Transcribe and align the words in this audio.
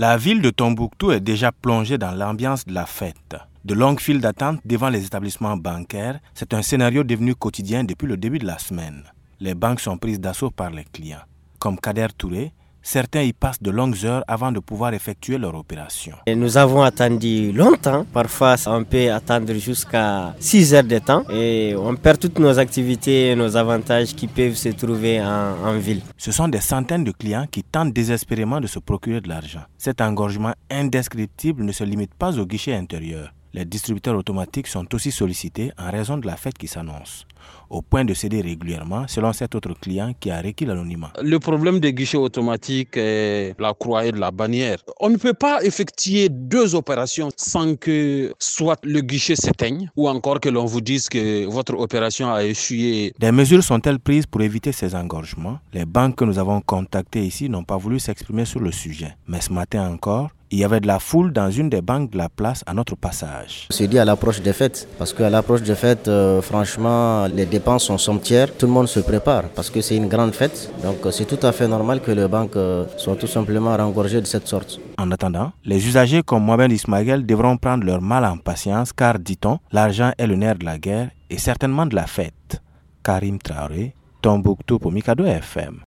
La 0.00 0.16
ville 0.16 0.40
de 0.40 0.48
Tombouctou 0.48 1.12
est 1.12 1.20
déjà 1.20 1.52
plongée 1.52 1.98
dans 1.98 2.12
l'ambiance 2.12 2.64
de 2.64 2.72
la 2.72 2.86
fête. 2.86 3.36
De 3.66 3.74
longues 3.74 4.00
files 4.00 4.22
d'attente 4.22 4.58
devant 4.64 4.88
les 4.88 5.04
établissements 5.04 5.58
bancaires, 5.58 6.20
c'est 6.32 6.54
un 6.54 6.62
scénario 6.62 7.04
devenu 7.04 7.34
quotidien 7.34 7.84
depuis 7.84 8.06
le 8.06 8.16
début 8.16 8.38
de 8.38 8.46
la 8.46 8.58
semaine. 8.58 9.02
Les 9.40 9.54
banques 9.54 9.80
sont 9.80 9.98
prises 9.98 10.18
d'assaut 10.18 10.50
par 10.50 10.70
les 10.70 10.84
clients. 10.84 11.20
Comme 11.58 11.78
Kader 11.78 12.06
Touré, 12.16 12.54
Certains 12.82 13.22
y 13.22 13.32
passent 13.32 13.62
de 13.62 13.70
longues 13.70 14.04
heures 14.04 14.24
avant 14.26 14.52
de 14.52 14.58
pouvoir 14.60 14.94
effectuer 14.94 15.38
leur 15.38 15.54
opération. 15.54 16.16
nous 16.34 16.56
avons 16.56 16.82
attendu 16.82 17.52
longtemps. 17.52 18.06
Parfois, 18.12 18.56
on 18.66 18.84
peut 18.84 19.12
attendre 19.12 19.52
jusqu'à 19.54 20.34
6 20.40 20.74
heures 20.74 20.84
de 20.84 20.98
temps 20.98 21.24
et 21.30 21.74
on 21.76 21.94
perd 21.96 22.18
toutes 22.18 22.38
nos 22.38 22.58
activités 22.58 23.28
et 23.30 23.36
nos 23.36 23.56
avantages 23.56 24.14
qui 24.14 24.26
peuvent 24.26 24.54
se 24.54 24.70
trouver 24.70 25.20
en, 25.22 25.56
en 25.66 25.78
ville. 25.78 26.00
Ce 26.16 26.32
sont 26.32 26.48
des 26.48 26.60
centaines 26.60 27.04
de 27.04 27.12
clients 27.12 27.46
qui 27.50 27.62
tentent 27.62 27.92
désespérément 27.92 28.60
de 28.60 28.66
se 28.66 28.78
procurer 28.78 29.20
de 29.20 29.28
l'argent. 29.28 29.62
Cet 29.76 30.00
engorgement 30.00 30.54
indescriptible 30.70 31.62
ne 31.64 31.72
se 31.72 31.84
limite 31.84 32.14
pas 32.14 32.38
au 32.38 32.46
guichet 32.46 32.74
intérieur. 32.74 33.32
Les 33.52 33.64
distributeurs 33.64 34.16
automatiques 34.16 34.68
sont 34.68 34.86
aussi 34.94 35.10
sollicités 35.10 35.72
en 35.76 35.90
raison 35.90 36.16
de 36.18 36.26
la 36.26 36.36
fête 36.36 36.56
qui 36.56 36.68
s'annonce, 36.68 37.26
au 37.68 37.82
point 37.82 38.04
de 38.04 38.14
céder 38.14 38.40
régulièrement, 38.42 39.08
selon 39.08 39.32
cet 39.32 39.56
autre 39.56 39.74
client 39.74 40.12
qui 40.20 40.30
a 40.30 40.40
requis 40.40 40.64
l'anonymat. 40.66 41.12
Le 41.20 41.38
problème 41.40 41.80
des 41.80 41.92
guichets 41.92 42.16
automatiques 42.16 42.96
est 42.96 43.58
la 43.58 43.74
croix 43.74 44.06
et 44.06 44.12
la 44.12 44.30
bannière. 44.30 44.78
On 45.00 45.10
ne 45.10 45.16
peut 45.16 45.34
pas 45.34 45.64
effectuer 45.64 46.28
deux 46.28 46.76
opérations 46.76 47.30
sans 47.36 47.74
que 47.74 48.32
soit 48.38 48.78
le 48.84 49.00
guichet 49.00 49.34
s'éteigne 49.34 49.90
ou 49.96 50.08
encore 50.08 50.38
que 50.38 50.48
l'on 50.48 50.64
vous 50.64 50.80
dise 50.80 51.08
que 51.08 51.46
votre 51.46 51.74
opération 51.74 52.32
a 52.32 52.44
échoué. 52.44 53.12
Des 53.18 53.32
mesures 53.32 53.64
sont-elles 53.64 53.98
prises 53.98 54.26
pour 54.26 54.42
éviter 54.42 54.70
ces 54.70 54.94
engorgements? 54.94 55.58
Les 55.72 55.86
banques 55.86 56.14
que 56.16 56.24
nous 56.24 56.38
avons 56.38 56.60
contactées 56.60 57.24
ici 57.24 57.48
n'ont 57.48 57.64
pas 57.64 57.76
voulu 57.76 57.98
s'exprimer 57.98 58.44
sur 58.44 58.60
le 58.60 58.70
sujet. 58.70 59.16
Mais 59.26 59.40
ce 59.40 59.52
matin 59.52 59.90
encore, 59.90 60.30
il 60.50 60.58
y 60.58 60.64
avait 60.64 60.80
de 60.80 60.86
la 60.86 60.98
foule 60.98 61.32
dans 61.32 61.50
une 61.50 61.70
des 61.70 61.80
banques 61.80 62.10
de 62.10 62.18
la 62.18 62.28
place 62.28 62.64
à 62.66 62.74
notre 62.74 62.96
passage. 62.96 63.66
C'est 63.70 63.86
dit 63.86 63.98
à 63.98 64.04
l'approche 64.04 64.40
des 64.42 64.52
fêtes, 64.52 64.88
parce 64.98 65.12
qu'à 65.12 65.30
l'approche 65.30 65.62
des 65.62 65.74
fêtes, 65.76 66.08
euh, 66.08 66.42
franchement, 66.42 67.26
les 67.26 67.46
dépenses 67.46 67.84
sont 67.84 67.98
somptières. 67.98 68.48
Tout 68.56 68.66
le 68.66 68.72
monde 68.72 68.88
se 68.88 69.00
prépare, 69.00 69.44
parce 69.54 69.70
que 69.70 69.80
c'est 69.80 69.96
une 69.96 70.08
grande 70.08 70.34
fête. 70.34 70.72
Donc 70.82 70.96
euh, 71.06 71.10
c'est 71.10 71.24
tout 71.24 71.44
à 71.46 71.52
fait 71.52 71.68
normal 71.68 72.00
que 72.00 72.10
les 72.10 72.26
banques 72.26 72.56
euh, 72.56 72.84
soient 72.96 73.16
tout 73.16 73.28
simplement 73.28 73.76
rengorgées 73.76 74.20
de 74.20 74.26
cette 74.26 74.48
sorte. 74.48 74.80
En 74.98 75.10
attendant, 75.12 75.52
les 75.64 75.86
usagers 75.86 76.22
comme 76.22 76.44
Mohamed 76.44 76.72
Ismaël 76.72 77.24
devront 77.24 77.56
prendre 77.56 77.84
leur 77.84 78.00
mal 78.02 78.24
en 78.24 78.36
patience, 78.36 78.92
car, 78.92 79.18
dit-on, 79.18 79.58
l'argent 79.72 80.10
est 80.18 80.26
le 80.26 80.34
nerf 80.34 80.56
de 80.58 80.64
la 80.64 80.78
guerre 80.78 81.10
et 81.30 81.38
certainement 81.38 81.86
de 81.86 81.94
la 81.94 82.06
fête. 82.06 82.60
Karim 83.04 83.38
Traoré, 83.38 83.94
Tombouctou 84.20 84.78
pour 84.78 84.92
Mikado 84.92 85.24
FM. 85.24 85.78